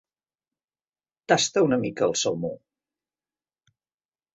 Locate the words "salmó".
2.25-2.53